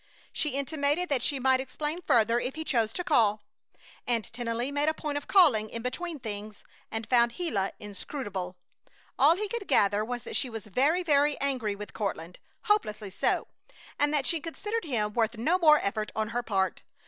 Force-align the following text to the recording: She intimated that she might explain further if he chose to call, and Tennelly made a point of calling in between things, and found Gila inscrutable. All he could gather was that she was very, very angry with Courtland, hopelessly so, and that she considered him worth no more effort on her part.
She 0.33 0.55
intimated 0.55 1.09
that 1.09 1.21
she 1.21 1.37
might 1.39 1.59
explain 1.59 2.01
further 2.01 2.39
if 2.39 2.55
he 2.55 2.63
chose 2.63 2.91
to 2.93 3.03
call, 3.03 3.43
and 4.07 4.23
Tennelly 4.33 4.71
made 4.71 4.89
a 4.89 4.95
point 4.95 5.15
of 5.15 5.27
calling 5.27 5.69
in 5.69 5.83
between 5.83 6.17
things, 6.19 6.63
and 6.89 7.07
found 7.07 7.35
Gila 7.35 7.73
inscrutable. 7.79 8.57
All 9.19 9.35
he 9.35 9.47
could 9.47 9.67
gather 9.67 10.03
was 10.03 10.23
that 10.23 10.35
she 10.35 10.49
was 10.49 10.65
very, 10.65 11.03
very 11.03 11.39
angry 11.39 11.75
with 11.75 11.93
Courtland, 11.93 12.39
hopelessly 12.63 13.11
so, 13.11 13.47
and 13.99 14.11
that 14.11 14.25
she 14.25 14.39
considered 14.39 14.85
him 14.85 15.13
worth 15.13 15.37
no 15.37 15.59
more 15.59 15.77
effort 15.81 16.11
on 16.15 16.29
her 16.29 16.41
part. 16.41 16.81